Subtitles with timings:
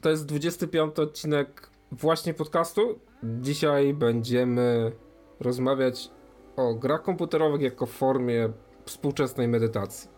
[0.00, 2.98] To jest 25 odcinek właśnie podcastu.
[3.22, 4.92] Dzisiaj będziemy
[5.40, 6.10] rozmawiać
[6.56, 8.52] o grach komputerowych jako formie
[8.84, 10.10] współczesnej medytacji.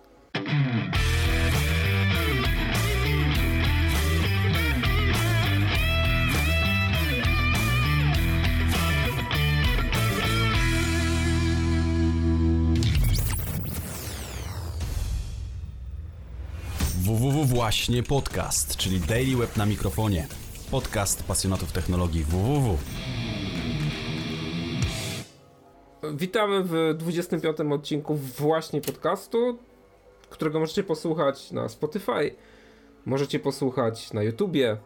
[17.73, 20.27] Właśnie podcast, czyli Daily Web na mikrofonie.
[20.71, 22.79] Podcast pasjonatów technologii www.
[26.15, 29.59] Witamy w 25 odcinku właśnie podcastu,
[30.31, 32.35] którego możecie posłuchać na Spotify,
[33.07, 34.77] możecie posłuchać na YouTubie,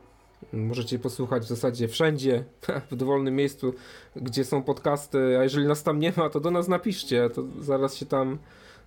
[0.53, 2.45] możecie posłuchać w zasadzie wszędzie,
[2.91, 3.75] w dowolnym miejscu,
[4.17, 7.97] gdzie są podcasty, a jeżeli nas tam nie ma, to do nas napiszcie, to zaraz
[7.97, 8.39] się tam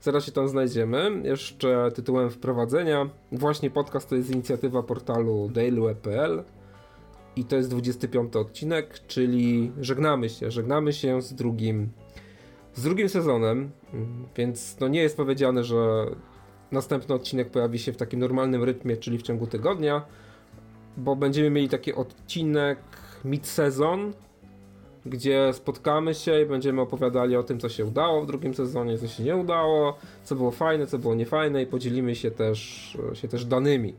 [0.02, 1.22] Zaraz się tam znajdziemy.
[1.24, 3.10] Jeszcze tytułem wprowadzenia.
[3.32, 6.44] Właśnie podcast to jest inicjatywa portalu dailyweb.pl
[7.36, 10.52] i to jest 25 odcinek, czyli żegnamy się.
[10.52, 11.90] Żegnamy się z drugim
[12.74, 13.72] z drugim sezonem,
[14.38, 16.06] więc no nie jest powiedziane, że
[16.72, 20.06] następny odcinek pojawi się w takim normalnym rytmie, czyli w ciągu tygodnia,
[20.98, 22.80] bo będziemy mieli taki odcinek
[23.26, 24.14] mid-sezon,
[25.06, 29.08] gdzie spotkamy się i będziemy opowiadali o tym, co się udało w drugim sezonie, co
[29.08, 33.46] się nie udało, co było fajne, co było niefajne i podzielimy się też, się też
[33.46, 33.94] danymi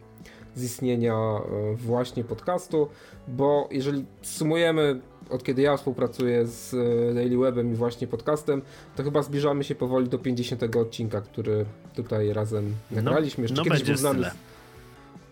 [0.54, 2.88] z istnienia e, właśnie podcastu,
[3.28, 8.62] bo jeżeli sumujemy od kiedy ja współpracuję z e, Daily Webem i właśnie podcastem,
[8.96, 11.64] to chyba zbliżamy się powoli do 50 odcinka, który
[11.94, 13.42] tutaj razem no, nagraliśmy.
[13.42, 14.30] Jeszcze no kiedyś był z nami, tyle.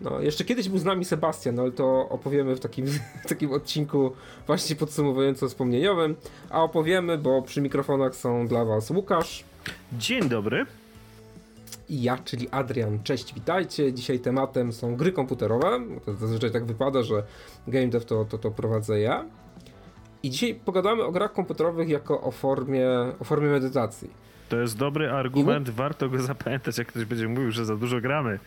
[0.01, 2.85] No, jeszcze kiedyś był z nami Sebastian, no, ale to opowiemy w takim,
[3.25, 4.11] w takim odcinku
[4.47, 6.15] właśnie podsumowująco-wspomnieniowym.
[6.49, 9.43] A opowiemy, bo przy mikrofonach są dla Was Łukasz.
[9.93, 10.65] Dzień dobry.
[11.89, 13.03] I ja, czyli Adrian.
[13.03, 13.93] Cześć, witajcie.
[13.93, 15.79] Dzisiaj tematem są gry komputerowe.
[16.05, 17.23] To zazwyczaj tak wypada, że
[17.67, 19.25] game dev to, to, to prowadzę ja.
[20.23, 22.89] I dzisiaj pogadamy o grach komputerowych jako o formie,
[23.19, 24.09] o formie medytacji.
[24.49, 28.39] To jest dobry argument, warto go zapamiętać, jak ktoś będzie mówił, że za dużo gramy.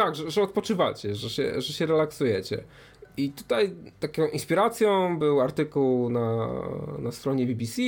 [0.00, 2.64] Tak, że, że odpoczywacie, że się, że się relaksujecie.
[3.16, 6.48] I tutaj taką inspiracją był artykuł na,
[6.98, 7.82] na stronie BBC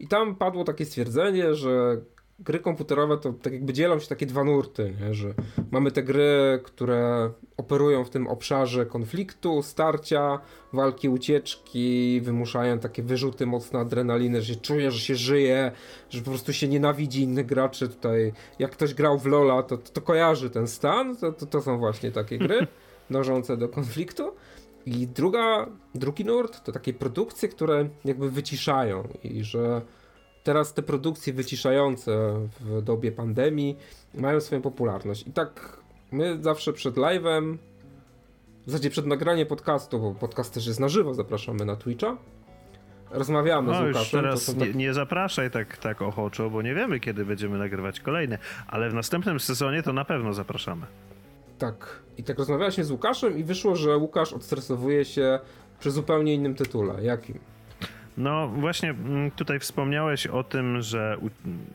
[0.00, 2.00] i tam padło takie stwierdzenie, że
[2.44, 5.14] gry komputerowe to tak jakby dzielą się takie dwa nurty, nie?
[5.14, 5.34] że
[5.70, 10.38] mamy te gry, które operują w tym obszarze konfliktu, starcia,
[10.72, 15.72] walki, ucieczki, wymuszają takie wyrzuty mocne adrenaliny, że się czuje, że się żyje,
[16.10, 18.32] że po prostu się nienawidzi innych graczy tutaj.
[18.58, 21.78] Jak ktoś grał w Lola, to, to, to kojarzy ten stan, to, to, to są
[21.78, 22.66] właśnie takie gry
[23.10, 24.32] dążące do konfliktu.
[24.86, 29.82] I druga, drugi nurt to takie produkcje, które jakby wyciszają i że
[30.42, 33.76] teraz te produkcje wyciszające w dobie pandemii
[34.14, 35.26] mają swoją popularność.
[35.26, 35.78] I tak
[36.12, 37.56] my zawsze przed live'em,
[38.66, 42.16] w zasadzie przed nagraniem podcastu, bo podcast też jest na żywo, zapraszamy na Twitcha.
[43.10, 44.20] Rozmawiamy no, z Łukaszem.
[44.20, 44.58] teraz tak...
[44.58, 48.94] nie, nie, zapraszaj tak, tak ochoczo, bo nie wiemy, kiedy będziemy nagrywać kolejne, ale w
[48.94, 50.86] następnym sezonie to na pewno zapraszamy.
[51.58, 52.02] Tak.
[52.18, 55.38] I tak rozmawialiśmy z Łukaszem i wyszło, że Łukasz odstresowuje się
[55.80, 57.04] przy zupełnie innym tytule.
[57.04, 57.38] Jakim?
[58.16, 61.16] No właśnie mm, tutaj wspomniałeś o tym, że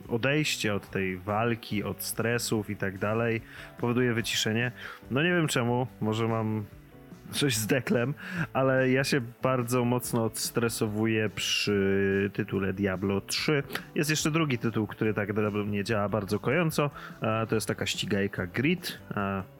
[0.07, 3.41] odejście od tej walki, od stresów i tak dalej
[3.77, 4.71] powoduje wyciszenie.
[5.11, 6.65] No nie wiem czemu, może mam
[7.31, 8.13] coś z deklem,
[8.53, 13.63] ale ja się bardzo mocno odstresowuję przy tytule Diablo 3.
[13.95, 16.89] Jest jeszcze drugi tytuł, który tak dla mnie działa bardzo kojąco.
[17.49, 18.99] To jest taka ścigajka Grid.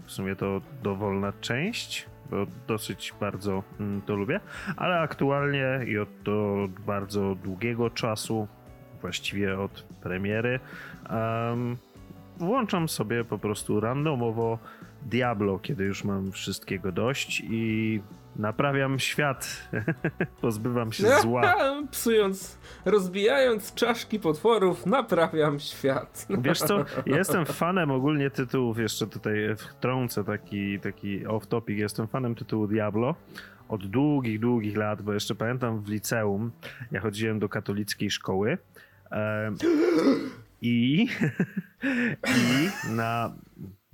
[0.06, 4.40] W sumie to dowolna część bo dosyć bardzo mm, to lubię,
[4.78, 6.28] ale aktualnie i od,
[6.66, 8.48] od bardzo długiego czasu,
[9.02, 10.60] właściwie od premiery,
[11.10, 11.78] um,
[12.38, 14.60] włączam sobie po prostu randomowo
[15.02, 18.02] Diablo, kiedy już mam wszystkiego dość i
[18.38, 19.70] Naprawiam świat.
[20.42, 21.56] Pozbywam się zła.
[21.92, 26.28] Psując, rozbijając czaszki potworów, naprawiam świat.
[26.42, 32.68] Wiesz co, jestem fanem ogólnie tytułów, jeszcze tutaj wtrącę taki, taki off-topic, jestem fanem tytułu
[32.68, 33.16] Diablo
[33.70, 36.52] od długich, długich lat, bo jeszcze pamiętam w liceum,
[36.92, 38.58] ja chodziłem do katolickiej szkoły
[39.12, 39.52] e,
[40.62, 41.08] i,
[42.28, 43.34] i na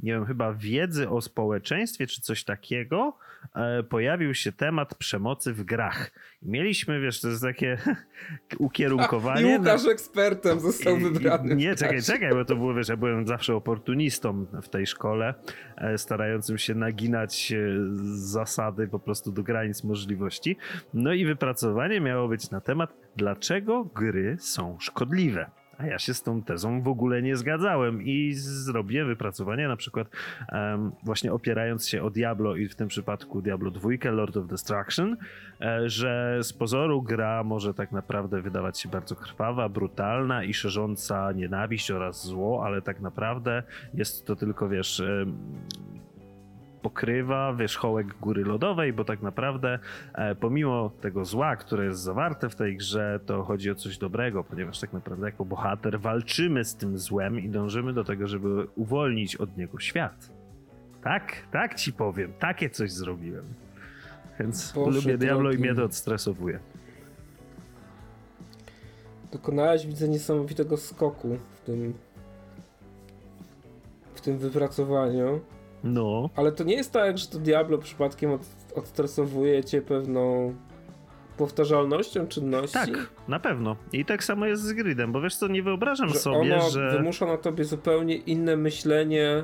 [0.03, 3.17] nie wiem, chyba wiedzy o społeczeństwie czy coś takiego,
[3.89, 6.11] pojawił się temat przemocy w grach.
[6.41, 7.77] Mieliśmy, wiesz, to jest takie
[8.57, 9.53] ukierunkowanie.
[9.55, 9.91] I Łukasz na...
[9.91, 11.55] ekspertem został wybrany.
[11.55, 15.33] Nie, czekaj, czekaj, bo to było, wiesz, ja byłem zawsze oportunistą w tej szkole,
[15.77, 17.57] e, starającym się naginać e,
[18.15, 20.57] zasady po prostu do granic możliwości.
[20.93, 25.62] No i wypracowanie miało być na temat, dlaczego gry są szkodliwe.
[25.83, 30.07] A ja się z tą tezą w ogóle nie zgadzałem i zrobię wypracowanie na przykład
[30.51, 35.17] um, właśnie opierając się o Diablo i w tym przypadku Diablo 2, Lord of Destruction,
[35.61, 41.31] e, że z pozoru gra może tak naprawdę wydawać się bardzo krwawa, brutalna i szerząca
[41.31, 43.63] nienawiść oraz zło, ale tak naprawdę
[43.93, 45.01] jest to tylko, wiesz,
[46.83, 49.79] pokrywa wierzchołek góry lodowej, bo tak naprawdę
[50.13, 54.43] e, pomimo tego zła, które jest zawarte w tej grze, to chodzi o coś dobrego,
[54.43, 59.35] ponieważ tak naprawdę jako bohater walczymy z tym złem i dążymy do tego, żeby uwolnić
[59.35, 60.29] od niego świat.
[61.03, 63.45] Tak, tak ci powiem, takie coś zrobiłem.
[64.39, 65.57] Więc Boże, lubię Diablo drogi.
[65.57, 66.59] i mnie to odstresowuje.
[69.31, 71.93] Dokonałeś, widzę, niesamowitego skoku w tym
[74.15, 75.41] w tym wypracowaniu.
[75.83, 76.29] No.
[76.35, 78.41] Ale to nie jest tak, że to Diablo przypadkiem od,
[78.75, 80.53] odstresowuje cię pewną
[81.37, 82.73] powtarzalnością czynności?
[82.73, 82.89] Tak,
[83.27, 83.75] na pewno.
[83.93, 86.91] I tak samo jest z gridem, bo wiesz co, nie wyobrażam że sobie, ono że...
[86.91, 89.43] wymusza na tobie zupełnie inne myślenie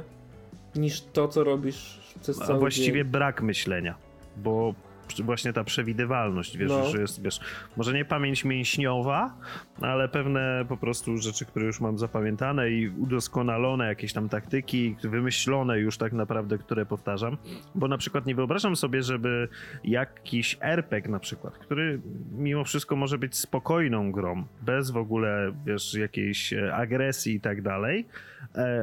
[0.76, 3.12] niż to, co robisz przez cały A właściwie dzień.
[3.12, 3.96] brak myślenia,
[4.38, 4.74] bo
[5.24, 6.90] właśnie ta przewidywalność, wiesz, no.
[6.90, 7.40] że jest, wiesz,
[7.78, 9.34] może nie pamięć mięśniowa,
[9.82, 15.80] ale pewne po prostu rzeczy, które już mam zapamiętane i udoskonalone, jakieś tam taktyki, wymyślone
[15.80, 17.38] już tak naprawdę, które powtarzam,
[17.76, 19.48] bo na przykład nie wyobrażam sobie, żeby
[19.84, 22.02] jakiś RPG na przykład, który
[22.32, 27.62] mimo wszystko może być spokojną grą, bez w ogóle, wiesz, jakiejś e, agresji i tak
[27.62, 28.06] dalej,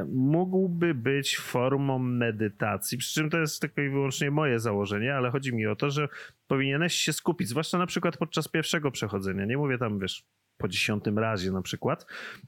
[0.07, 5.55] mógłby być formą medytacji, przy czym to jest tylko i wyłącznie moje założenie, ale chodzi
[5.55, 6.07] mi o to, że
[6.47, 9.45] powinieneś się skupić, zwłaszcza na przykład podczas pierwszego przechodzenia.
[9.45, 10.25] Nie mówię tam, wiesz,
[10.57, 12.05] po dziesiątym razie na przykład,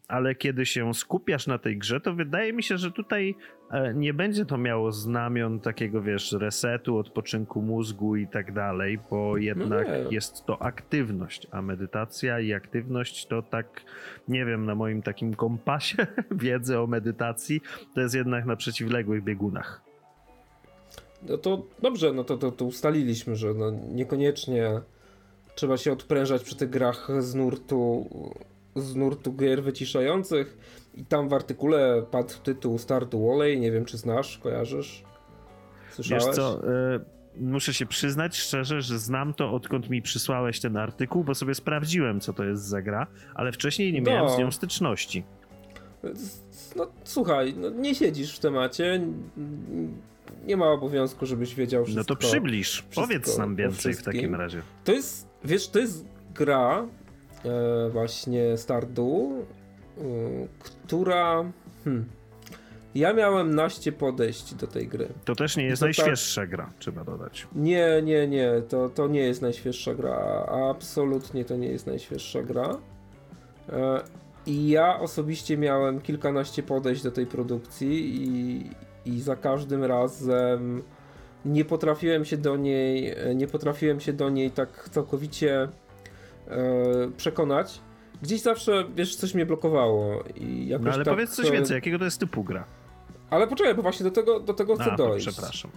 [0.08, 3.36] ale kiedy się skupiasz na tej grze, to wydaje mi się, że tutaj
[3.72, 9.38] e, nie będzie to miało znamion takiego, wiesz, resetu, odpoczynku mózgu i tak dalej, bo
[9.38, 13.82] jednak no jest to aktywność, a medytacja i aktywność to tak,
[14.28, 17.62] nie wiem, na moim takim kompasie wiedzy o medytacji,
[17.96, 19.82] to jest jednak na przeciwległych biegunach.
[21.30, 24.82] No to dobrze, no to, to, to ustaliliśmy, że no niekoniecznie
[25.60, 28.10] trzeba się odprężać przy tych grach z nurtu,
[28.76, 30.58] z nurtu gier wyciszających.
[30.96, 35.04] I tam w artykule padł tytuł Stardew Valley, nie wiem czy znasz, kojarzysz?
[35.92, 36.26] Słyszałeś?
[36.26, 37.00] Wiesz co, y
[37.36, 42.20] muszę się przyznać szczerze, że znam to odkąd mi przysłałeś ten artykuł, bo sobie sprawdziłem
[42.20, 44.36] co to jest za gra, ale wcześniej nie miałem no.
[44.36, 45.24] z nią styczności.
[46.76, 49.02] No słuchaj, no, nie siedzisz w temacie,
[50.46, 52.00] nie ma obowiązku, żebyś wiedział wszystko.
[52.00, 54.62] No to przybliż, powiedz nam więcej w takim razie.
[54.84, 56.06] To jest, wiesz, to jest
[56.36, 56.86] gra
[57.46, 60.04] e, właśnie Stardew, e,
[60.60, 61.52] która...
[61.84, 62.06] Hmm,
[62.96, 65.08] ja miałem naście podejść do tej gry.
[65.26, 66.50] To też nie jest najświeższa tak...
[66.50, 67.48] gra, trzeba dodać.
[67.56, 70.46] Nie, nie, nie, to, to nie jest najświeższa gra.
[70.72, 72.78] Absolutnie to nie jest najświeższa gra.
[73.70, 74.02] E,
[74.46, 78.70] I ja osobiście miałem kilkanaście podejść do tej produkcji i,
[79.06, 80.84] i za każdym razem
[81.46, 85.68] nie potrafiłem się do niej, nie potrafiłem się do niej tak całkowicie
[86.48, 86.58] e,
[87.18, 87.82] przekonać.
[88.22, 92.00] Gdzieś zawsze, wiesz, coś mnie blokowało i jakoś No ale tak, powiedz coś więcej, jakiego
[92.00, 92.66] to jest typu gra?
[93.30, 95.28] Ale poczekaj, bo właśnie do tego, do tego chcę A, dojść.
[95.28, 95.72] przepraszam.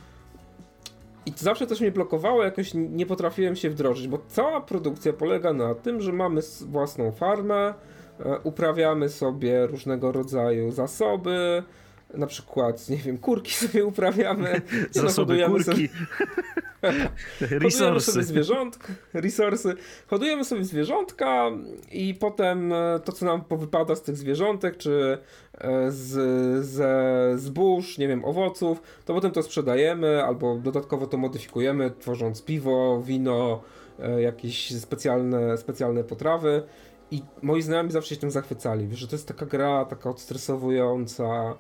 [1.27, 5.75] I zawsze coś mnie blokowało, jakoś nie potrafiłem się wdrożyć, bo cała produkcja polega na
[5.75, 7.75] tym, że mamy własną farmę,
[8.21, 11.63] e, uprawiamy sobie różnego rodzaju zasoby,
[12.15, 14.61] na przykład, nie wiem, kurki sobie uprawiamy.
[14.91, 15.65] Zasoby kurki.
[15.65, 15.89] Sobie,
[17.61, 19.75] hodujemy sobie zwierzątka, resursy.
[20.07, 21.51] Hodujemy sobie zwierzątka
[21.93, 25.19] i potem e, to, co nam powypada z tych zwierzątek, czy
[25.59, 31.91] e, z, ze zbóż, nie wiem, owoców, to potem to sprzedajemy albo dodatkowo to modyfikujemy,
[31.99, 33.63] tworząc piwo, wino,
[33.99, 36.63] e, jakieś specjalne, specjalne potrawy.
[37.11, 41.55] I moi znajomi zawsze się tym zachwycali, że to jest taka gra, taka odstresowująca,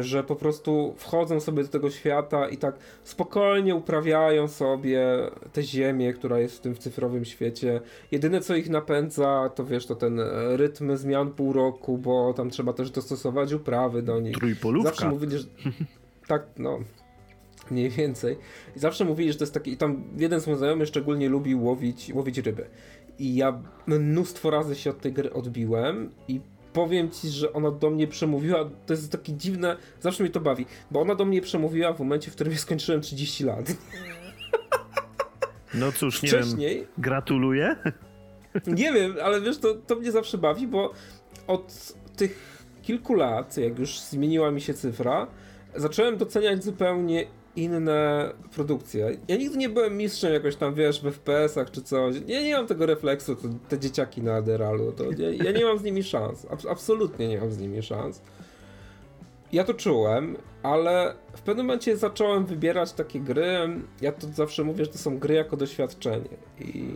[0.00, 5.06] że po prostu wchodzą sobie do tego świata i tak spokojnie uprawiają sobie
[5.52, 7.80] tę ziemię, która jest w tym cyfrowym świecie.
[8.12, 10.20] Jedyne co ich napędza, to wiesz, to ten
[10.56, 14.36] rytm zmian pół roku, bo tam trzeba też dostosować uprawy do nich.
[14.36, 14.90] Trójpolówka.
[14.90, 15.44] Zawsze mówili, że
[16.28, 16.78] tak, no,
[17.70, 18.36] mniej więcej.
[18.76, 21.64] I zawsze mówili, że to jest taki, i tam jeden z moich znajomych szczególnie lubił
[21.64, 22.66] łowić, łowić ryby.
[23.18, 26.40] I ja mnóstwo razy się od tej gry odbiłem i
[26.78, 30.66] powiem ci, że ona do mnie przemówiła, to jest takie dziwne, zawsze mnie to bawi,
[30.90, 33.72] bo ona do mnie przemówiła w momencie, w którym ja skończyłem 30 lat.
[35.74, 37.76] No cóż, nie Wcześniej, wiem, gratuluję.
[38.66, 40.92] Nie wiem, ale wiesz, to, to mnie zawsze bawi, bo
[41.46, 45.26] od tych kilku lat, jak już zmieniła mi się cyfra,
[45.76, 47.26] zacząłem doceniać zupełnie
[47.58, 49.16] inne produkcje.
[49.28, 52.14] Ja nigdy nie byłem mistrzem jakoś tam, wiesz, w FPS-ach czy coś.
[52.26, 55.78] Ja nie mam tego refleksu, to, te dzieciaki na Aderalu, to ja, ja nie mam
[55.78, 56.46] z nimi szans.
[56.50, 58.22] Abs absolutnie nie mam z nimi szans.
[59.52, 63.80] Ja to czułem, ale w pewnym momencie zacząłem wybierać takie gry.
[64.00, 66.36] Ja to zawsze mówię, że to są gry jako doświadczenie.
[66.60, 66.94] I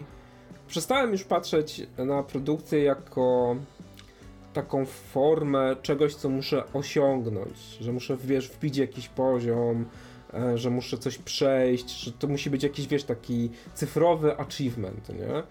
[0.68, 3.56] przestałem już patrzeć na produkcję jako
[4.52, 9.84] taką formę czegoś, co muszę osiągnąć, że muszę, wiesz, wbić jakiś poziom,
[10.54, 15.42] że muszę coś przejść, że to musi być jakiś, wiesz, taki cyfrowy achievement, nie?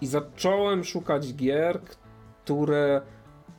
[0.00, 1.80] I zacząłem szukać gier,
[2.44, 3.02] które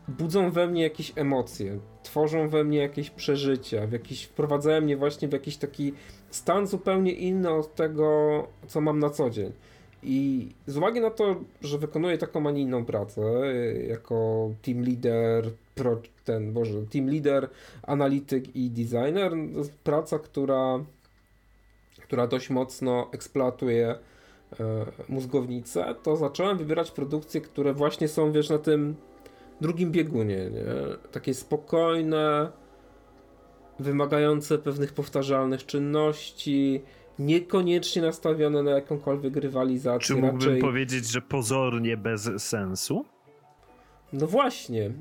[0.07, 5.27] budzą we mnie jakieś emocje, tworzą we mnie jakieś przeżycia, w jakiś, wprowadzają mnie właśnie
[5.27, 5.93] w jakiś taki
[6.29, 9.51] stan zupełnie inny od tego, co mam na co dzień.
[10.03, 13.21] I z uwagi na to, że wykonuję taką, a nie inną pracę,
[13.87, 17.49] jako team leader, pro, ten, boże, team leader,
[17.83, 19.31] analityk i designer,
[19.83, 20.79] praca, która,
[22.01, 23.95] która dość mocno eksploatuje e,
[25.09, 28.95] mózgownicę, to zacząłem wybierać produkcje, które właśnie są, wiesz, na tym
[29.61, 30.65] drugim biegunie, nie?
[31.11, 32.51] Takie spokojne,
[33.79, 36.81] wymagające pewnych powtarzalnych czynności,
[37.19, 40.07] niekoniecznie nastawione na jakąkolwiek rywalizację.
[40.07, 40.61] Czy mógłbym raczej...
[40.61, 43.05] powiedzieć, że pozornie bez sensu?
[44.13, 44.91] No właśnie.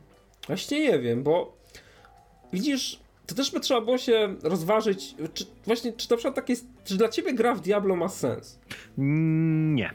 [0.49, 1.57] Właśnie nie wiem, bo
[2.53, 6.67] widzisz, to też by trzeba było się rozważyć, czy właśnie, czy na przykład tak jest,
[6.85, 8.59] czy dla ciebie gra w Diablo ma sens?
[8.99, 9.91] Nie.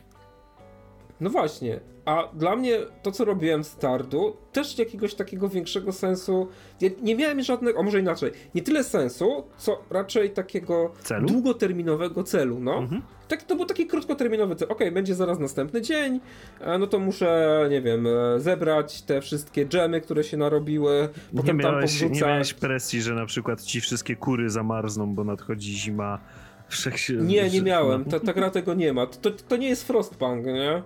[1.21, 6.47] No właśnie, a dla mnie to, co robiłem z Tardu, też jakiegoś takiego większego sensu.
[6.81, 11.27] Ja nie miałem żadnego, a może inaczej, nie tyle sensu, co raczej takiego Celu?
[11.27, 12.77] długoterminowego celu, no.
[12.77, 13.01] Mhm.
[13.33, 14.67] Tak, to był taki krótkoterminowy cel.
[14.71, 16.19] Okej, będzie zaraz następny dzień,
[16.59, 21.57] e, no to muszę, nie wiem, e, zebrać te wszystkie dżemy, które się narobiły, potem
[21.57, 22.21] nie tam miałeś, powrzucać.
[22.21, 26.19] nie miałeś presji, że na przykład ci wszystkie kury zamarzną, bo nadchodzi zima.
[26.67, 27.13] Wszechsie...
[27.13, 28.05] Nie, nie miałem.
[28.05, 29.07] Ta, ta gra tego nie ma.
[29.07, 30.83] To, to nie jest Frostpunk, nie?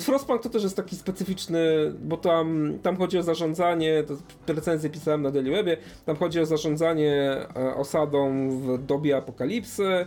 [0.00, 4.04] Frostpunk to też jest taki specyficzny, bo tam, tam chodzi o zarządzanie,
[4.46, 10.06] to recenzję pisałem na Daily Webie, tam chodzi o zarządzanie e, osadą w dobie apokalipsy,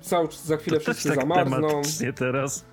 [0.00, 1.68] cały, za chwilę To wszyscy tak zamarzną.
[1.68, 2.64] tematycznie teraz.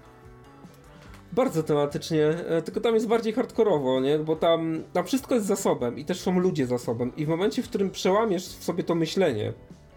[1.32, 4.20] Bardzo tematycznie, e, tylko tam jest bardziej hardkorowo, nie?
[4.20, 7.70] Bo tam, tam wszystko jest zasobem i też są ludzie zasobem i w momencie, w
[7.70, 9.54] którym przełamiesz w sobie to myślenie,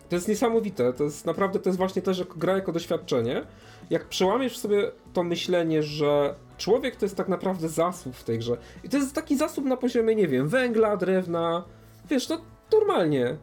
[0.08, 3.42] to jest niesamowite, to jest naprawdę, to jest właśnie też jako gra jako doświadczenie,
[3.90, 8.38] jak przełamiesz w sobie to myślenie, że człowiek to jest tak naprawdę zasób w tej
[8.38, 11.64] grze i to jest taki zasób na poziomie, nie wiem, węgla, drewna,
[12.10, 12.40] wiesz, to
[12.72, 13.36] normalnie,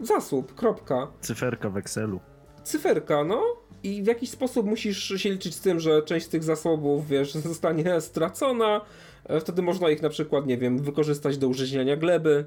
[0.00, 2.20] zasób, kropka Cyferka w Excelu.
[2.68, 3.42] Cyferka, no.
[3.82, 7.32] I w jakiś sposób musisz się liczyć z tym, że część z tych zasobów, wiesz,
[7.52, 8.80] zostanie stracona.
[9.24, 12.46] E, Wtedy można ich na przykład, nie wiem, wykorzystać do użyźniania gleby.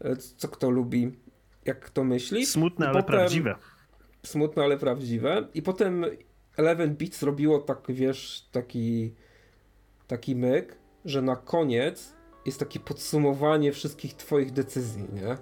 [0.00, 1.12] E, Co kto lubi,
[1.64, 2.46] jak kto myśli.
[2.46, 3.54] Smutne, I ale potem- prawdziwe.
[4.26, 5.48] Smutne, ale prawdziwe.
[5.54, 6.04] I potem
[6.56, 9.14] Eleven Beats zrobiło tak, wiesz, taki
[10.06, 12.14] taki myk, że na koniec
[12.46, 15.36] jest takie podsumowanie wszystkich twoich decyzji, nie?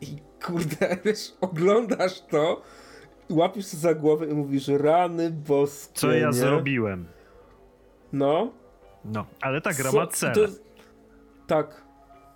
[0.00, 0.06] I
[0.46, 2.62] kurde, wiesz, oglądasz to,
[3.32, 6.32] łapiesz się za głowę i mówisz, rany boskie, Co ja nie?
[6.32, 7.06] zrobiłem?
[8.12, 8.52] No.
[9.04, 10.32] No, ale ta gra Co- ma to cel.
[10.36, 10.62] jest-
[11.46, 11.82] Tak,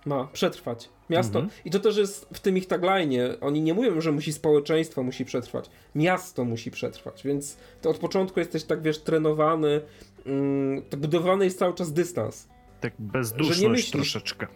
[0.05, 0.89] ma, przetrwać.
[1.09, 1.39] Miasto.
[1.39, 1.61] Mhm.
[1.65, 3.19] I to też jest w tym ich tagline.
[3.41, 5.69] Oni nie mówią, że musi społeczeństwo musi przetrwać.
[5.95, 9.81] Miasto musi przetrwać, więc to od początku jesteś tak, wiesz, trenowany.
[10.25, 12.47] Mm, to budowany jest cały czas dystans.
[12.81, 14.47] Tak że nie bezduszność myślisz- troszeczkę.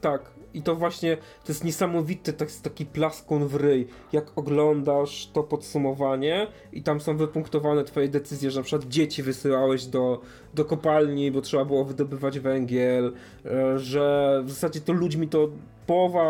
[0.00, 0.30] Tak.
[0.54, 6.46] I to właśnie, to jest niesamowity tak, taki plaskun w ryj, jak oglądasz to podsumowanie
[6.72, 10.20] i tam są wypunktowane twoje decyzje, że na przykład dzieci wysyłałeś do,
[10.54, 13.12] do kopalni, bo trzeba było wydobywać węgiel,
[13.44, 15.48] e, że w zasadzie to ludźmi to
[15.86, 16.24] połowa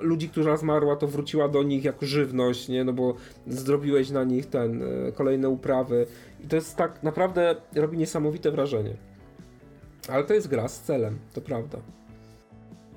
[0.00, 3.14] ludzi, która zmarła, to wróciła do nich jako żywność, nie, no bo
[3.46, 6.06] zrobiłeś na nich ten, e, kolejne uprawy
[6.44, 8.96] i to jest tak, naprawdę robi niesamowite wrażenie.
[10.08, 11.78] Ale to jest gra z celem, to prawda.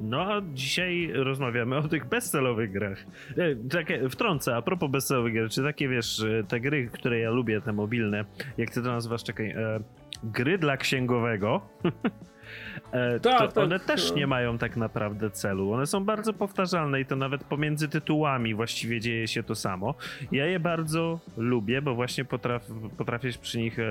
[0.01, 3.05] No a dzisiaj rozmawiamy o tych bezcelowych grach.
[3.37, 7.29] E, Takie, wtrącę, a propos bezcelowych gier, czy takie wiesz, e, te gry, które ja
[7.29, 8.25] lubię, te mobilne,
[8.57, 9.79] jak ty to nazywasz, czekaj, e,
[10.23, 11.61] gry dla księgowego,
[12.91, 15.71] e, Tak, to tak, one też nie mają tak naprawdę celu.
[15.71, 19.95] One są bardzo powtarzalne i to nawet pomiędzy tytułami właściwie dzieje się to samo.
[20.31, 23.85] Ja je bardzo lubię, bo właśnie potraf, potrafię się przy nich e,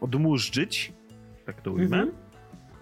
[0.00, 0.92] odmurzyć,
[1.46, 1.96] tak to ujmę.
[1.96, 2.29] Mhm.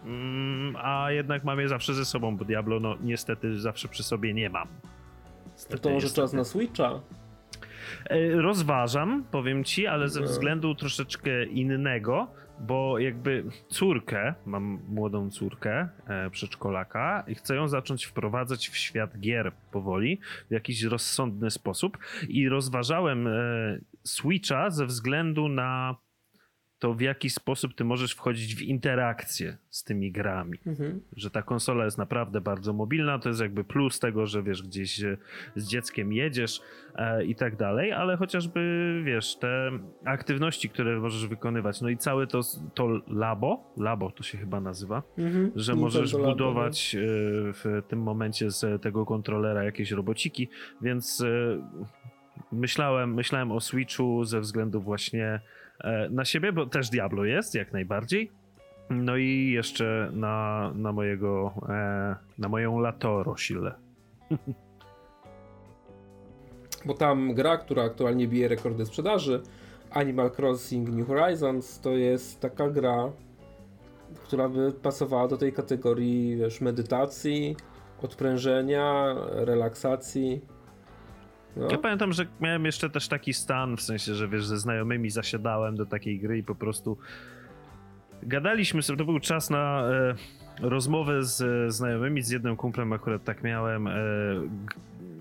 [0.05, 4.35] Mm, a jednak mam je zawsze ze sobą, bo Diablo no niestety zawsze przy sobie
[4.35, 4.69] nie mam.
[5.53, 6.23] Niestety, To może niestety.
[6.27, 7.01] czas na Switcha?
[8.11, 10.27] E, Rozważam, powiem ci, ale ze No.
[10.27, 12.27] względu troszeczkę innego,
[12.61, 19.19] bo jakby córkę, mam młodą córkę, e, przedszkolaka i chcę ją zacząć wprowadzać w świat
[19.21, 23.31] gier powoli, w jakiś rozsądny sposób i rozważałem e,
[24.05, 25.95] Switcha ze względu na
[26.79, 30.59] to w jaki sposób ty możesz wchodzić w interakcję z tymi grami.
[30.67, 31.01] Mhm.
[31.17, 35.03] Że ta konsola jest naprawdę bardzo mobilna, to jest jakby plus tego, że wiesz, gdzieś
[35.03, 35.17] e,
[35.57, 36.61] z dzieckiem jedziesz
[36.95, 38.61] e, i tak dalej, ale chociażby
[39.05, 39.71] wiesz, te
[40.05, 42.41] aktywności, które możesz wykonywać, no i całe to,
[42.75, 45.35] to labo, labo to się chyba nazywa, Mhm.
[45.57, 46.99] że Nintendo możesz Labo, budować e,
[47.53, 50.49] w tym momencie z tego kontrolera jakieś robociki,
[50.83, 51.27] więc e,
[52.53, 55.41] myślałem, myślałem o Switchu ze względu właśnie
[56.11, 58.31] na siebie, bo też Diablo jest, jak najbardziej.
[58.91, 63.75] No i jeszcze na, na mojego, e, na moją Latoro silę.
[66.85, 69.43] Bo tam gra, która aktualnie bije rekordy sprzedaży,
[69.91, 73.13] Animal Crossing New Horizons, to jest taka gra,
[74.15, 77.57] która by pasowała do tej kategorii, wiesz, medytacji,
[78.03, 80.41] odprężenia, relaksacji.
[81.57, 81.69] No.
[81.71, 85.77] Ja pamiętam, że miałem jeszcze też taki stan, w sensie, że wiesz, ze znajomymi zasiadałem
[85.77, 86.99] do takiej gry i po prostu
[88.23, 90.15] gadaliśmy sobie, to był czas na e,
[90.61, 93.93] rozmowę z e, znajomymi, z jednym kumplem akurat tak miałem, e,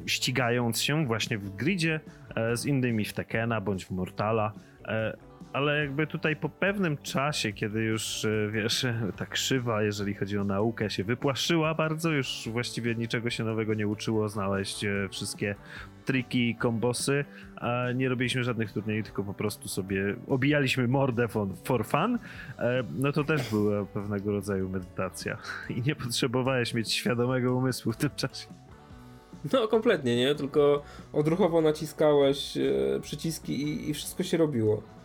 [0.05, 2.00] ścigając się właśnie w gridzie,
[2.36, 4.51] e, z innymi w Tekena bądź w Mortala,
[4.86, 5.17] e,
[5.54, 8.86] ale jakby tutaj po pewnym czasie, kiedy już, e, wiesz,
[9.18, 13.88] ta krzywa, jeżeli chodzi o naukę, się wypłaszczyła bardzo, już właściwie niczego się nowego nie
[13.88, 15.56] uczyło znaleźć e, wszystkie
[16.06, 17.25] triki, kombosy,
[17.56, 21.27] a nie robiliśmy żadnych turniejów, tylko po prostu sobie obijaliśmy mordę
[21.63, 22.20] for, fun,
[22.60, 25.38] e, no to też była pewnego rodzaju medytacja
[25.77, 28.48] i nie potrzebowałeś mieć świadomego umysłu w tym czasie.
[29.54, 30.36] No kompletnie, nie?
[30.36, 32.58] Tylko odruchowo naciskałeś
[33.01, 34.97] przyciski i, i wszystko się robiło.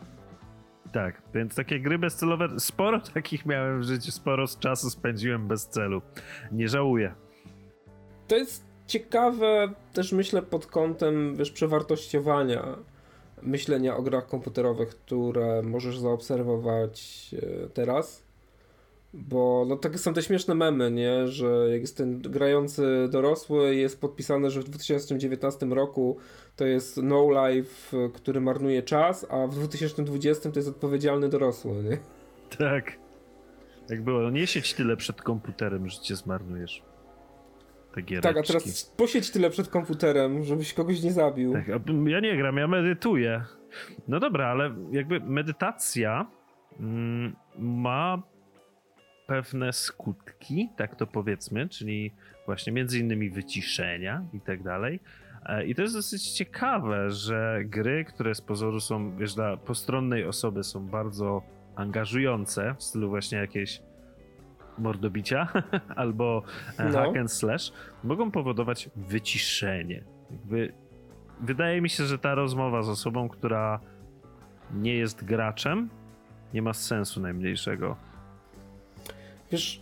[0.92, 5.66] Tak, więc takie gry bezcelowe, sporo takich miałem w życiu, sporo z czasu spędziłem bez
[5.66, 6.02] celu.
[6.52, 7.14] Nie żałuję.
[8.28, 12.76] To jest ciekawe też myślę pod kątem, wiesz, przewartościowania
[13.42, 18.22] myślenia o grach komputerowych, które możesz zaobserwować e, teraz.
[19.14, 21.28] Bo no takie są te śmieszne memy, nie?
[21.28, 26.16] Że jak jest ten grający dorosły, jest podpisane, że w 2019 roku
[26.56, 31.98] to jest no life, który marnuje czas, a w 2020 to jest odpowiedzialny dorosły, nie?
[32.58, 32.98] Tak.
[33.88, 36.82] Jak było, nie siedź tyle przed komputerem, że cię zmarnujesz.
[37.94, 38.20] Te.
[38.20, 41.52] Tak, a teraz posiedź tyle przed komputerem, żebyś kogoś nie zabił.
[41.52, 41.66] Tak,
[42.06, 43.44] ja nie gram, ja medytuję.
[44.08, 46.26] No dobra, ale jakby medytacja
[46.80, 48.22] mm, ma
[49.32, 52.14] pewne skutki, tak to powiedzmy, czyli
[52.46, 55.00] właśnie między innymi wyciszenia i tak dalej.
[55.46, 60.24] E, I to jest dosyć ciekawe, że gry, które z pozoru są, wiesz, dla postronnej
[60.24, 61.42] osoby są bardzo
[61.76, 63.82] angażujące, w stylu właśnie jakieś
[64.78, 65.48] mordobicia
[66.02, 66.42] albo
[66.78, 66.92] e, No.
[66.92, 67.72] hack and slash,
[68.04, 70.04] mogą powodować wyciszenie.
[70.30, 70.72] Jakby
[71.40, 73.80] wydaje mi się, że ta rozmowa z osobą, która
[74.74, 75.90] nie jest graczem,
[76.54, 78.11] nie ma sensu najmniejszego.
[79.52, 79.80] Wiesz,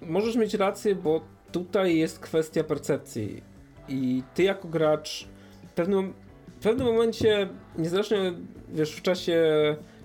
[0.00, 1.20] możesz mieć rację, bo
[1.52, 3.42] tutaj jest kwestia percepcji.
[3.88, 5.28] I ty jako gracz
[5.68, 6.14] w pewnym,
[6.60, 7.48] w pewnym momencie,
[7.78, 8.32] niezależnie
[8.68, 9.42] wiesz, w czasie,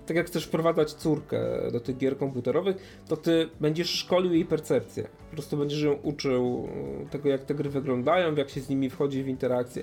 [0.06, 1.40] tak jak chcesz wprowadzać córkę
[1.72, 5.08] do tych gier komputerowych, to ty będziesz szkolił jej percepcję.
[5.30, 6.68] Po prostu będziesz ją uczył
[7.10, 9.82] tego, jak te gry wyglądają, jak się z nimi wchodzi w interakcję.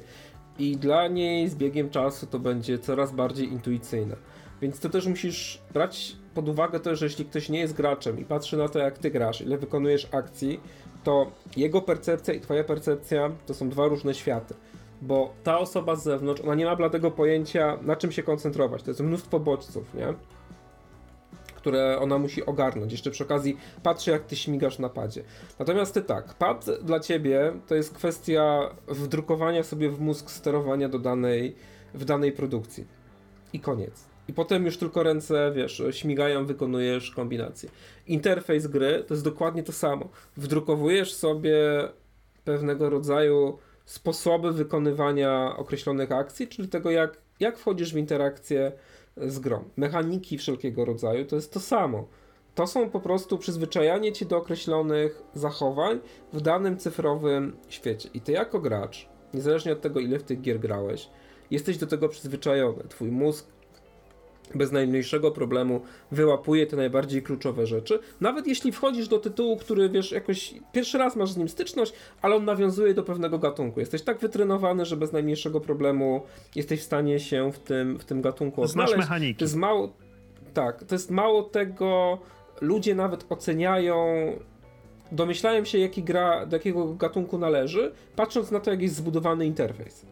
[0.60, 4.16] I dla niej z biegiem czasu to będzie coraz bardziej intuicyjne.
[4.62, 8.26] Więc to też musisz brać pod uwagę to, że jeśli ktoś nie jest graczem i
[8.26, 10.60] patrzy na to, jak ty grasz, ile wykonujesz akcji,
[11.04, 14.54] to jego percepcja i twoja percepcja to są dwa różne światy.
[15.02, 18.84] Bo ta osoba z zewnątrz, ona nie ma bladego pojęcia, na czym się koncentrować.
[18.84, 20.14] To jest mnóstwo bodźców, nie?
[21.56, 22.92] Które ona musi ogarnąć.
[22.92, 25.24] Jeszcze przy okazji patrzy, jak ty śmigasz na padzie.
[25.60, 31.00] Natomiast ty tak, pad dla ciebie to jest kwestia wdrukowania sobie w mózg sterowania do
[31.00, 31.56] danej,
[31.94, 32.86] w danej produkcji.
[33.54, 34.17] I koniec.
[34.28, 37.70] I potem już tylko ręce, wiesz, śmigają, wykonujesz kombinacje.
[38.08, 40.10] Interfejs gry to jest dokładnie to samo.
[40.38, 41.58] Wdrukowujesz sobie
[42.44, 48.72] pewnego rodzaju sposoby wykonywania określonych akcji, czyli tego, jak, jak wchodzisz w interakcję
[49.18, 49.64] z grą.
[49.78, 52.08] Mechaniki wszelkiego rodzaju to jest to samo.
[52.56, 56.00] To są po prostu przyzwyczajanie cię do określonych zachowań
[56.34, 58.10] w danym cyfrowym świecie.
[58.14, 61.10] I ty jako gracz, niezależnie od tego, ile w tych gier grałeś,
[61.52, 62.84] jesteś do tego przyzwyczajony.
[62.90, 63.48] Twój mózg
[64.56, 65.82] bez najmniejszego problemu
[66.12, 68.00] wyłapuje te najbardziej kluczowe rzeczy.
[68.22, 72.36] Nawet jeśli wchodzisz do tytułu, który wiesz, jakoś pierwszy raz masz z nim styczność, ale
[72.36, 73.80] on nawiązuje do pewnego gatunku.
[73.80, 76.22] Jesteś tak wytrenowany, że bez najmniejszego problemu
[76.56, 79.10] jesteś w stanie się w tym, w tym gatunku Znasz odnaleźć.
[79.10, 79.40] mechaniki.
[79.40, 79.94] To jest mało.
[80.54, 82.18] Tak, to jest mało tego,
[82.62, 84.06] ludzie nawet oceniają,
[85.12, 90.06] domyślają się, jaki gra, do jakiego gatunku należy, patrząc na to, jak jest zbudowany interfejs.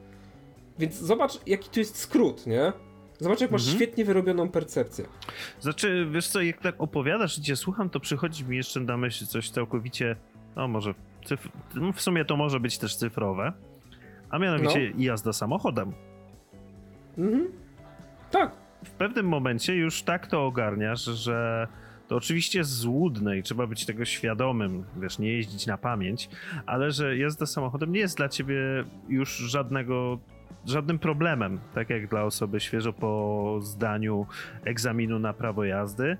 [0.79, 2.73] Więc zobacz, jaki tu jest skrót, nie?
[3.19, 3.77] Zobacz, jak masz Mhm.
[3.77, 5.05] świetnie wyrobioną percepcję.
[5.59, 9.25] Znaczy, wiesz co, jak tak opowiadasz i cię słucham, to przychodzi mi jeszcze na myśl
[9.25, 10.15] coś całkowicie,
[10.55, 10.93] no może,
[11.25, 13.53] cyf- no w sumie to może być też cyfrowe,
[14.29, 15.93] a mianowicie jazda samochodem.
[17.17, 17.47] Mhm.
[18.31, 18.51] Tak,
[18.85, 21.67] W pewnym momencie już tak to ogarniasz, że
[22.07, 26.29] to oczywiście jest złudne i trzeba być tego świadomym, wiesz, nie jeździć na pamięć,
[26.65, 28.55] ale że jazda samochodem nie jest dla ciebie
[29.09, 30.19] już żadnego
[30.65, 34.25] żadnym problemem, tak jak dla osoby świeżo po zdaniu
[34.63, 36.17] egzaminu na prawo jazdy.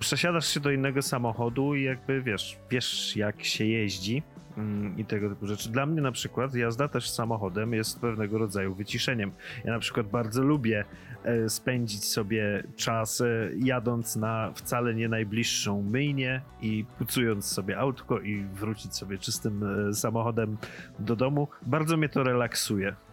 [0.00, 4.22] Przesiadasz się do innego samochodu i jakby wiesz, wiesz jak się jeździ
[4.56, 5.70] mm, i tego typu rzeczy.
[5.70, 9.32] Dla mnie na przykład jazda też samochodem jest pewnego rodzaju wyciszeniem.
[9.64, 10.84] Ja na przykład bardzo lubię
[11.24, 18.20] e, spędzić sobie czas e, jadąc na wcale nie najbliższą myjnię i pucując sobie autko
[18.20, 20.56] i wrócić sobie czystym e, samochodem
[20.98, 21.48] do domu.
[21.62, 23.07] Bardzo mnie to relaksuje.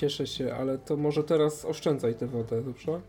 [0.00, 3.00] Cieszę się, ale to może teraz oszczędzaj tę wodę, dobrze?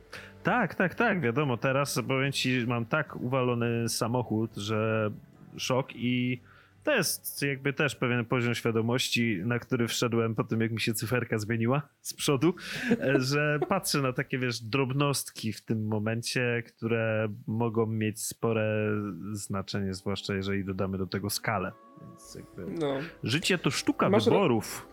[0.43, 1.57] Tak, tak, tak, wiadomo.
[1.57, 5.11] Teraz powiem ci, mam tak uwalony samochód, że
[5.57, 6.41] szok i
[6.83, 10.93] to jest jakby też pewien poziom świadomości, na który wszedłem po tym, jak mi się
[10.93, 12.53] cyferka zmieniła z przodu,
[13.31, 18.91] że patrzę na takie, wiesz, drobnostki w tym momencie, które mogą mieć spore
[19.31, 21.71] znaczenie, zwłaszcza jeżeli dodamy do tego skalę.
[22.01, 22.93] Więc jakby No.
[23.23, 24.87] życie to sztuka Masz wyborów.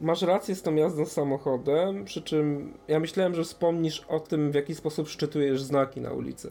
[0.00, 4.54] Masz rację z tą jazdą samochodem, przy czym ja myślałem, że wspomnisz o tym, w
[4.54, 6.50] jaki sposób szczytujesz znaki na ulicy.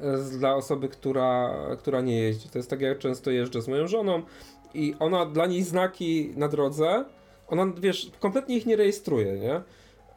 [0.00, 2.48] E, Dla osoby, która, która nie jeździ.
[2.48, 4.22] To jest tak, jak często jeżdżę z moją żoną
[4.74, 7.04] i ona, dla niej znaki na drodze,
[7.48, 9.60] ona, wiesz, kompletnie ich nie rejestruje, nie?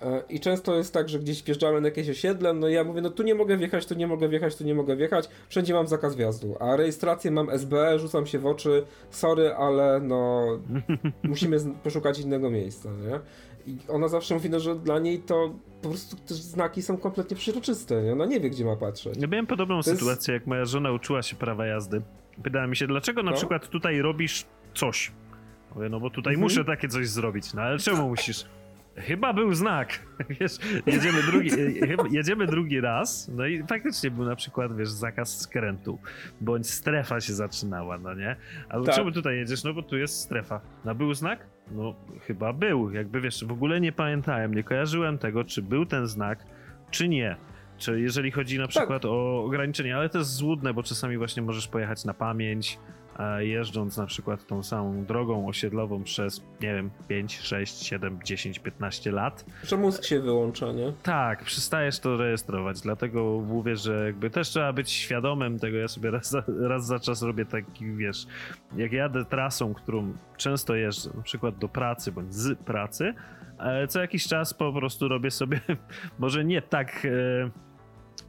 [0.02, 3.02] E, I często jest tak, że gdzieś wjeżdżamy na jakieś osiedle, no i ja mówię,
[3.02, 5.88] no tu nie mogę wjechać, tu nie mogę wjechać, tu nie mogę wjechać, wszędzie mam
[5.88, 10.46] zakaz wjazdu, a rejestrację mam SB, rzucam się w oczy, sorry, ale no
[11.24, 13.20] musimy poszukać innego miejsca, nie?
[13.74, 17.38] I ona zawsze mówi, no, że dla niej to po prostu te znaki są kompletnie
[17.38, 18.12] przezroczyste, nie?
[18.14, 19.18] Ona nie wie, gdzie ma patrzeć.
[19.22, 22.02] Ja miałem podobną To jest- sytuację, jak moja żona uczyła się prawa jazdy.
[22.44, 23.38] Pytała mi się, dlaczego na No.
[23.38, 25.12] przykład tutaj robisz coś?
[25.76, 26.42] Mówię, no bo tutaj Mhm.
[26.44, 27.54] muszę takie coś zrobić.
[27.54, 28.46] No ale czemu musisz?
[28.95, 29.99] Chyba był znak.
[30.39, 31.58] Wiesz, jedziemy drugi, e,
[32.12, 35.99] jedziemy drugi raz, no i faktycznie był na przykład, wiesz, zakaz skrętu,
[36.41, 38.36] bądź strefa się zaczynała, no nie?
[38.69, 38.95] Ale Tak.
[38.95, 39.63] czemu tutaj jedziesz?
[39.63, 40.62] No bo tu jest strefa.
[40.86, 41.45] No był znak?
[41.71, 41.95] No
[42.27, 42.91] chyba był.
[42.91, 46.45] Jakby wiesz, w ogóle nie pamiętałem, nie kojarzyłem tego, czy był ten znak,
[46.91, 47.36] czy nie.
[47.77, 51.67] Czy jeżeli chodzi na przykład o ograniczenia, ale to jest złudne, bo czasami właśnie możesz
[51.67, 52.80] pojechać na pamięć,
[53.39, 59.12] jeżdżąc na przykład tą samą drogą osiedlową przez, nie wiem, 5, 6, 7, 10, 15
[59.12, 59.45] lat.
[59.63, 60.93] Że mózg się wyłącza, nie?
[61.04, 65.78] Tak, przestajesz to rejestrować, dlatego mówię, że jakby też trzeba być świadomym tego.
[65.78, 68.28] Ja sobie raz za, raz za czas robię taki, wiesz,
[68.76, 73.13] jak jadę trasą, którą często jeżdżę, na przykład do pracy bądź z pracy,
[73.60, 75.60] e, co jakiś czas po prostu robię sobie,
[76.19, 77.71] może nie tak e,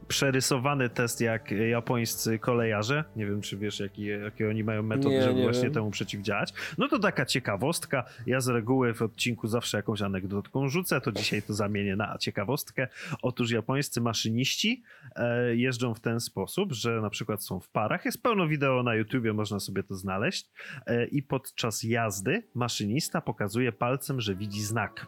[0.07, 3.03] przerysowany test jak japońscy kolejarze.
[3.15, 5.73] Nie wiem, czy wiesz, jaki, jakie oni mają metody, Nie, żeby nie właśnie wiem.
[5.73, 6.53] temu przeciwdziałać.
[6.77, 8.03] No to taka ciekawostka.
[8.27, 12.87] Ja z reguły w odcinku zawsze jakąś anegdotką rzucę, to dzisiaj to zamienię na ciekawostkę.
[13.21, 14.83] Otóż japońscy maszyniści
[15.15, 18.05] e, jeżdżą w ten sposób, że na przykład są w parach.
[18.05, 20.49] Jest pełno wideo na YouTubie, można sobie to znaleźć.
[20.85, 25.07] E, I podczas jazdy maszynista pokazuje palcem, że widzi znak.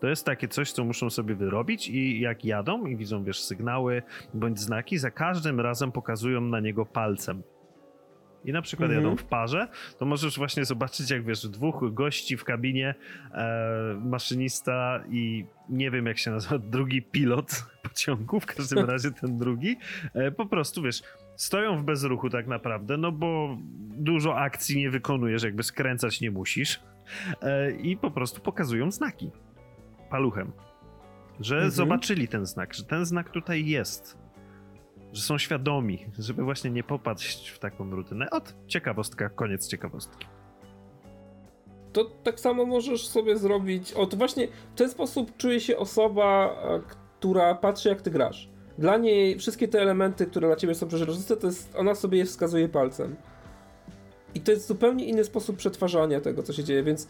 [0.00, 4.02] To jest takie coś, co muszą sobie wyrobić i jak jadą i widzą, wiesz, sygnały
[4.34, 7.42] bądź znaki, za każdym razem pokazują na niego palcem.
[8.44, 9.04] I na przykład Mhm.
[9.04, 12.94] jadą w parze, to możesz właśnie zobaczyć, jak wiesz, dwóch gości w kabinie,
[13.34, 19.38] e, maszynista i nie wiem, jak się nazywa, drugi pilot pociągu, w każdym razie ten
[19.38, 19.76] drugi,
[20.14, 21.02] e, po prostu wiesz,
[21.36, 23.56] stoją w bezruchu tak naprawdę, no bo
[23.96, 26.80] dużo akcji nie wykonujesz, jakby skręcać nie musisz
[27.42, 29.30] e, i po prostu pokazują znaki
[30.10, 30.52] paluchem.
[31.40, 31.70] Że Mhm.
[31.72, 34.18] zobaczyli ten znak, że ten znak tutaj jest.
[35.12, 38.30] Że są świadomi, żeby właśnie nie popaść w taką rutynę.
[38.30, 40.26] Ot, ciekawostka, koniec ciekawostki.
[41.92, 43.92] To tak samo możesz sobie zrobić.
[43.92, 46.80] O, to właśnie w ten sposób czuje się osoba, e,
[47.18, 48.50] która patrzy, jak ty grasz.
[48.78, 51.76] Dla niej wszystkie te elementy, które dla ciebie są przeźroczyste, to jest.
[51.76, 53.16] Ona sobie je wskazuje palcem.
[54.34, 57.08] I to jest zupełnie inny sposób przetwarzania tego, co się dzieje, więc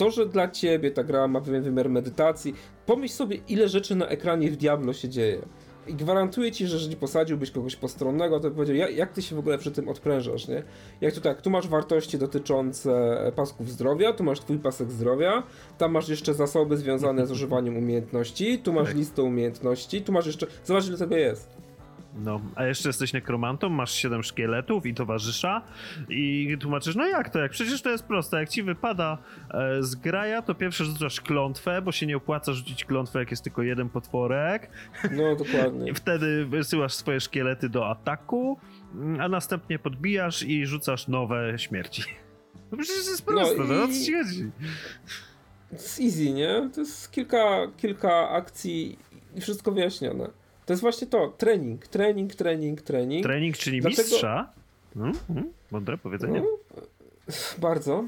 [0.00, 2.54] to, że dla ciebie ta gra ma pewien wymiar medytacji,
[2.86, 5.38] pomyśl sobie, ile rzeczy na ekranie w Diablo się dzieje.
[5.86, 9.36] I gwarantuję ci, że jeżeli posadziłbyś kogoś postronnego, to by powiedział, jak, jak ty się
[9.36, 10.62] w ogóle przy tym odprężasz, nie?
[11.00, 12.92] Jak tu tak, tu masz wartości dotyczące
[13.36, 15.42] pasków zdrowia, tu masz twój pasek zdrowia,
[15.78, 18.96] tam masz jeszcze zasoby związane z używaniem umiejętności, tu masz Tak.
[18.96, 21.69] listę umiejętności, tu masz jeszcze, zobacz ile tego jest.
[22.14, 25.62] No, a jeszcze jesteś nekromantą, masz 7 szkieletów i towarzysza
[26.08, 29.18] i tłumaczysz, no jak to, jak przecież to jest proste, jak ci wypada
[29.50, 33.42] e, z graja, to pierwsze rzucasz klątwę, bo się nie opłaca rzucić klątwę, jak jest
[33.44, 34.70] tylko jeden potworek,
[35.10, 35.94] No, dokładnie.
[36.00, 38.58] Wtedy wysyłasz swoje szkielety do ataku,
[39.20, 42.02] a następnie podbijasz i rzucasz nowe śmierci.
[42.72, 44.50] No przecież to jest proste, no, i- o co ci chodzi?
[45.68, 46.70] To jest easy, nie?
[46.74, 48.98] To jest kilka, kilka akcji
[49.34, 50.30] i wszystko wyjaśnione.
[50.70, 53.22] To jest właśnie to, trening, trening, trening, trening.
[53.22, 54.52] Trening czyni Dlatego- mistrza.
[54.96, 56.40] Mm, mm, mądre powiedzenie.
[56.40, 56.82] No,
[57.58, 58.04] bardzo.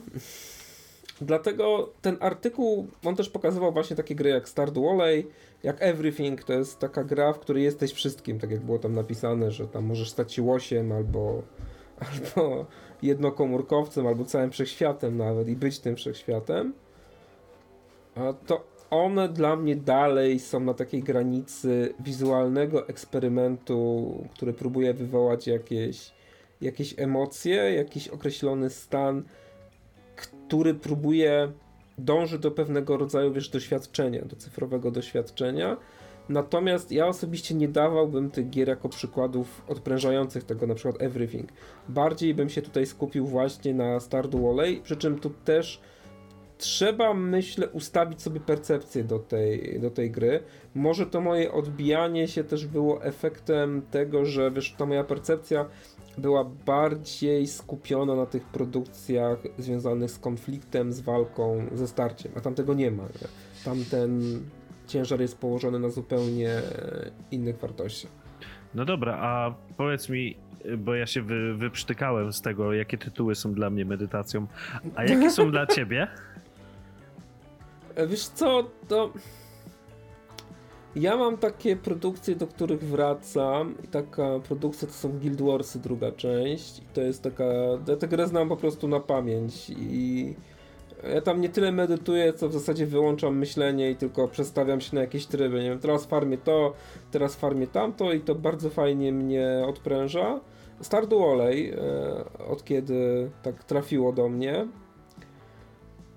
[1.21, 5.27] Dlatego ten artykuł, on też pokazywał właśnie takie gry jak Stardew Valley,
[5.63, 9.51] jak Everything, to jest taka gra, w której jesteś wszystkim, tak jak było tam napisane,
[9.51, 11.43] że tam możesz stać się łosiem albo,
[12.07, 12.67] albo
[13.03, 16.73] jednokomórkowcem, albo całym wszechświatem nawet i być tym wszechświatem.
[18.15, 25.47] A to one dla mnie dalej są na takiej granicy wizualnego eksperymentu, który próbuje wywołać
[25.47, 26.13] jakieś,
[26.61, 29.23] jakieś emocje, jakiś określony stan,
[30.17, 31.53] który próbuje
[31.99, 35.77] dąży do pewnego rodzaju, wiesz, doświadczenia, do cyfrowego doświadczenia.
[36.29, 41.49] Natomiast ja osobiście nie dawałbym tych gier jako przykładów odprężających tego, na przykład Everything.
[41.89, 45.81] Bardziej bym się tutaj skupił właśnie na Stardew Valley, przy czym tu też
[46.63, 50.43] trzeba, myślę, ustawić sobie percepcję do tej, do tej gry.
[50.75, 55.67] Może to moje odbijanie się też było efektem tego, że wiesz, ta moja percepcja
[56.19, 62.55] była bardziej skupiona na tych produkcjach związanych z konfliktem, z walką, ze starciem, a tam
[62.55, 63.03] tego nie ma.
[63.03, 63.29] Nie?
[63.65, 64.41] Tam ten
[64.87, 66.51] ciężar jest położony na zupełnie
[67.31, 68.13] innych wartościach.
[68.75, 70.37] No dobra, a powiedz mi,
[70.79, 74.47] bo ja się wy, wyprztykałem z tego, jakie tytuły są dla mnie medytacją,
[74.95, 76.09] a jakie są dla ciebie?
[77.95, 79.11] E, Wiesz co, to...
[80.97, 86.13] Ja mam takie produkcje, do których wracam i taka produkcja to są Guild Warsy druga
[86.13, 87.45] część i to jest taka...
[87.89, 90.35] Ja tę grę znam po prostu na pamięć i...
[91.15, 95.01] Ja tam nie tyle medytuję, co w zasadzie wyłączam myślenie i tylko przestawiam się na
[95.01, 95.63] jakieś tryby.
[95.63, 96.73] Nie wiem, teraz farmię to,
[97.11, 100.41] teraz farmię tamto i to bardzo fajnie mnie odpręża.
[100.81, 104.67] Stardew Valley, e, od kiedy tak trafiło do mnie.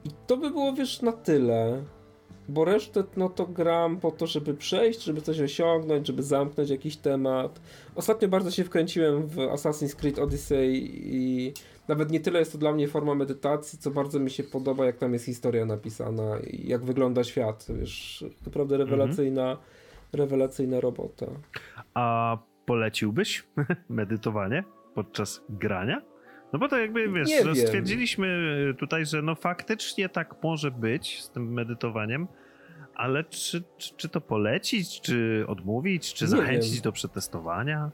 [0.06, 1.84] I to by było, wiesz, na tyle.
[2.50, 6.98] Bo resztę, no to gram po to, żeby przejść, żeby coś osiągnąć, żeby zamknąć jakiś
[6.98, 7.62] temat.
[7.96, 11.54] Ostatnio bardzo się wkręciłem w Assassin's Creed Odyssey i
[11.88, 14.98] nawet nie tyle jest to dla mnie forma medytacji, co bardzo mi się podoba, jak
[14.98, 17.68] tam jest historia napisana i jak wygląda świat.
[17.70, 19.58] Wiesz, naprawdę rewelacyjna,
[20.14, 21.26] rewelacyjna robota.
[21.94, 23.48] A poleciłbyś
[23.90, 24.64] medytowanie
[24.96, 26.15] podczas grania?
[26.56, 28.28] No bo to jakby, wiesz, Nie no stwierdziliśmy
[28.80, 32.28] tutaj, że no faktycznie tak może być z tym medytowaniem,
[32.94, 36.82] ale czy, czy, czy to polecić, czy odmówić, czy Nie zachęcić wiem.
[36.82, 37.92] do przetestowania?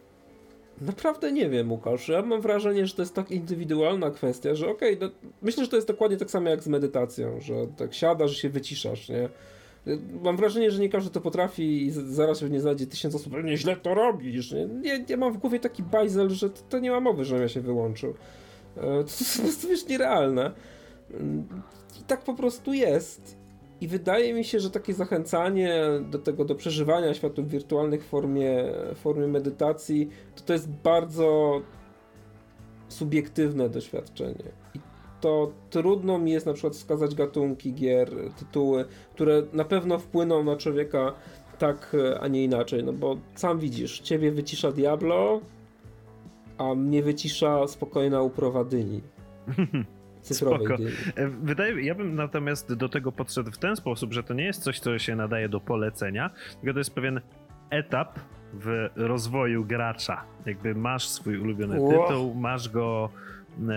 [0.81, 2.07] Naprawdę nie wiem, Łukasz.
[2.07, 5.09] Ja mam wrażenie, że to jest tak indywidualna kwestia, że okej, no,
[5.41, 8.49] myślę, że to jest dokładnie tak samo jak z medytacją, że tak siadasz, że się
[8.49, 9.29] wyciszasz, nie?
[10.23, 13.75] Mam wrażenie, że nie każdy to potrafi i zaraz pewnie znajdzie tysiąc osób, ale źle
[13.75, 14.65] to robisz, nie?
[14.65, 15.05] nie?
[15.09, 17.61] Ja mam w głowie taki bajzel, że to, to nie ma mowy, żebym ja się
[17.61, 18.13] wyłączył.
[18.77, 20.51] E, To jest po prostu, wiesz, nierealne.
[22.01, 23.37] I tak po prostu jest.
[23.81, 28.63] I wydaje mi się, że takie zachęcanie do tego, do przeżywania światów wirtualnych w formie,
[28.95, 31.61] formie medytacji, to to jest bardzo
[32.87, 34.51] subiektywne doświadczenie.
[34.75, 34.79] I
[35.21, 40.55] to trudno mi jest na przykład wskazać gatunki gier, tytuły, które na pewno wpłyną na
[40.55, 41.13] człowieka
[41.57, 42.83] tak, a nie inaczej.
[42.83, 45.41] No bo sam widzisz, ciebie wycisza Diablo,
[46.61, 49.01] a mnie wycisza spokojna uprawa dyni.
[50.21, 50.77] Cyfrowej Spoko.
[50.77, 50.91] dyni.
[51.15, 54.63] E, Wydaje ja bym natomiast do tego podszedł w ten sposób, że to nie jest
[54.63, 56.29] coś, co się nadaje do polecenia,
[56.61, 57.21] tylko to jest pewien
[57.69, 58.19] etap
[58.53, 60.23] w rozwoju gracza.
[60.45, 62.07] Jakby masz swój ulubiony Ło.
[62.07, 63.09] tytuł, masz go
[63.69, 63.73] e,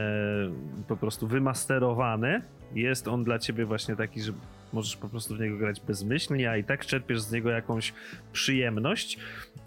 [0.89, 2.43] po prostu wymasterowany.
[2.75, 4.33] Jest on dla ciebie właśnie taki, że
[4.73, 7.93] możesz po prostu w niego grać bezmyślnie, a i tak czerpiesz z niego jakąś
[8.33, 9.19] przyjemność.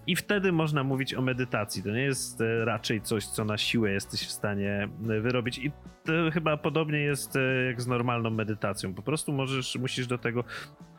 [0.08, 1.84] I wtedy można mówić o medytacji.
[1.84, 5.58] To nie jest e, raczej coś, co na siłę jesteś w stanie e, wyrobić.
[5.58, 5.72] I
[6.06, 8.94] to chyba podobnie jest e, jak z normalną medytacją.
[8.94, 10.44] Po prostu możesz, musisz do tego,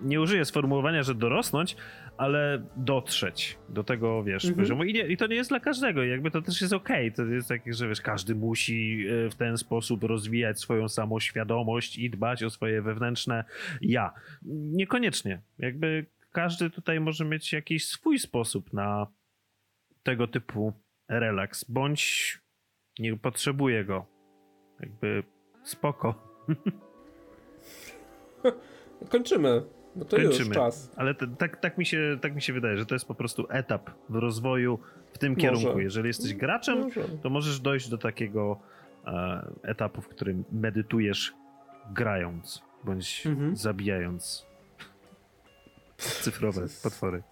[0.00, 1.76] nie użyję sformułowania, że dorosnąć,
[2.16, 4.62] ale dotrzeć do tego, wiesz, Mhm.
[4.62, 4.84] poziomu.
[4.84, 6.04] I, nie, I to nie jest dla każdego.
[6.04, 7.12] I jakby to też jest okej.
[7.12, 12.42] To jest takie, że wiesz, każdy musi w ten sposób rozwijać swoją samoświadomość i dbać
[12.42, 13.44] o swoje wewnętrzne
[13.80, 14.12] ja.
[14.72, 15.40] Niekoniecznie.
[15.58, 19.06] Jakby każdy tutaj może mieć jakiś swój sposób na
[20.02, 20.72] tego typu
[21.08, 22.38] relaks, bądź
[22.98, 24.06] nie potrzebuje go.
[24.80, 25.22] Jakby
[25.64, 26.14] spoko.
[29.10, 29.62] Kończymy.
[29.96, 30.44] No to Kończymy.
[30.46, 30.92] już czas.
[30.96, 33.90] Ale tak, tak, mi się, tak mi się wydaje, że to jest po prostu etap
[34.08, 34.78] w rozwoju
[35.12, 35.40] w tym Może.
[35.42, 35.80] kierunku.
[35.80, 37.04] Jeżeli jesteś graczem, Może.
[37.22, 38.60] to możesz dojść do takiego
[39.06, 41.34] e, etapu, w którym medytujesz
[41.92, 43.56] grając, bądź Mhm.
[43.56, 44.46] zabijając
[45.98, 47.22] cyfrowe potwory.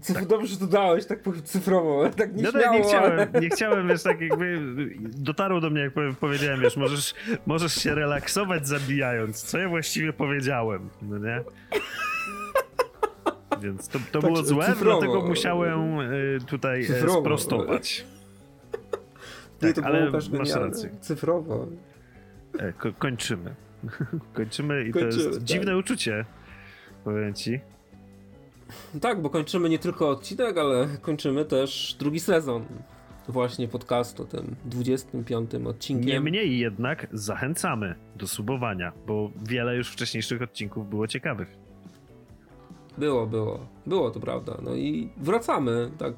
[0.00, 3.12] Cyf- Dobrze, że to dałeś, tak cyfrowo, ale tak nie No śmiało, tak, nie chciałem,
[3.32, 3.40] ale...
[3.40, 4.60] nie chciałem, wiesz, tak jakby
[5.00, 7.14] dotarło do mnie, jak powiedziałem, wiesz, możesz,
[7.46, 9.42] możesz się relaksować zabijając.
[9.42, 11.40] Co ja właściwie powiedziałem, no nie?
[13.60, 15.00] Więc to, to Tak, było złe, cyfrowo.
[15.00, 17.20] dlatego musiałem y, tutaj e, Cyfrowo.
[17.20, 18.04] sprostować.
[19.62, 20.66] Nie, Tak, to ale masz genialne.
[20.66, 20.90] rację.
[21.00, 21.66] Cyfrowo.
[22.58, 23.54] E, ko kończymy.
[24.34, 25.44] kończymy i to Kończymy, jest tak.
[25.44, 26.24] dziwne uczucie,
[27.04, 27.60] powiem ci.
[29.00, 32.64] Tak, bo kończymy nie tylko odcinek, ale kończymy też drugi sezon
[33.28, 36.06] właśnie podcastu, tym 25 odcinkiem.
[36.06, 41.56] Niemniej jednak zachęcamy do subowania, bo wiele już wcześniejszych odcinków było ciekawych.
[42.98, 43.66] Było, było.
[43.86, 44.58] Było, to prawda.
[44.62, 46.14] No i wracamy, tak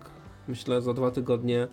[0.49, 1.69] myślę, za dwa tygodnie,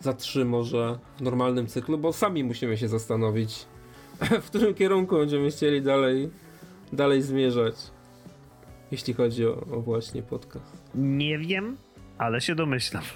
[0.00, 3.66] za trzy może w normalnym cyklu, bo sami musimy się zastanowić,
[4.42, 6.30] w którym kierunku będziemy chcieli dalej,
[6.92, 7.74] dalej zmierzać,
[8.94, 10.82] jeśli chodzi o, o właśnie podcast.
[10.94, 11.76] Nie wiem,
[12.18, 13.02] ale się domyślam.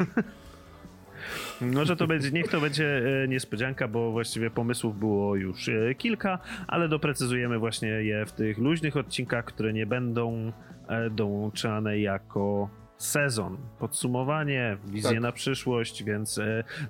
[1.60, 6.38] Może to będzie, niech to będzie e, niespodzianka, bo właściwie pomysłów było już e, kilka,
[6.66, 10.52] ale doprecyzujemy właśnie je w tych luźnych odcinkach, które nie będą
[10.88, 13.56] e, dołączane jako sezon.
[13.78, 15.20] Podsumowanie, wizję Tak.
[15.20, 16.40] na przyszłość, więc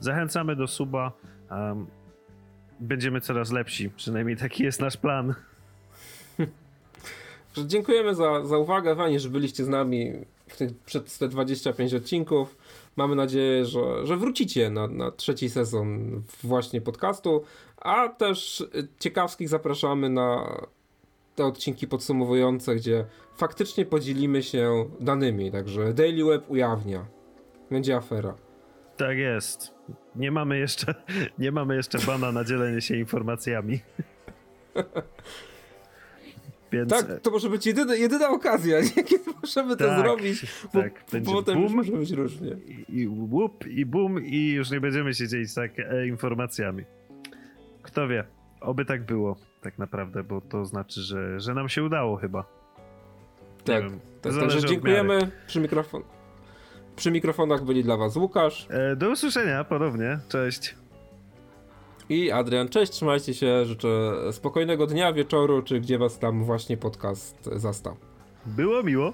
[0.00, 1.12] zachęcamy do suba.
[1.50, 1.86] Em,
[2.80, 5.34] Będziemy coraz lepsi, przynajmniej taki jest nasz plan.
[7.66, 10.12] Dziękujemy za, za uwagę, fajnie, że byliście z nami
[10.48, 12.56] w tych, przez te 25 odcinków.
[12.96, 17.42] Mamy nadzieję, że, że wrócicie na, na trzeci sezon właśnie podcastu,
[17.76, 20.60] a też y, ciekawskich zapraszamy na
[21.34, 23.04] te odcinki podsumowujące, gdzie
[23.36, 27.06] faktycznie podzielimy się danymi, także Daily Web ujawnia.
[27.70, 28.34] Będzie afera.
[28.96, 29.74] Tak jest.
[30.16, 30.94] Nie mamy jeszcze,
[31.38, 33.80] nie mamy jeszcze bana na dzielenie się informacjami.
[36.72, 39.04] Więc Tak, to może być jedyna, jedyna okazja, nie?
[39.04, 41.72] kiedy możemy to Tak, zrobić, bo tak, będzie potem boom.
[41.76, 42.56] może być różnie.
[42.88, 46.84] i, i łup, i bum, i już nie będziemy się dzielić tak e, informacjami.
[47.82, 48.24] Kto wie,
[48.60, 52.44] oby tak było, tak naprawdę, bo to znaczy, że, że nam się udało chyba.
[53.64, 55.30] Tak, wiem, tak także dziękujemy.
[55.46, 56.02] Przy, mikrofon...
[56.96, 60.74] Przy mikrofonach byli dla Was Łukasz E, do usłyszenia ponownie, cześć.
[62.08, 62.68] I Adrian.
[62.68, 63.64] Cześć, trzymajcie się.
[63.64, 67.96] Życzę spokojnego dnia, wieczoru, czy gdzie Was tam właśnie podcast zastał.
[68.46, 69.12] Było miło.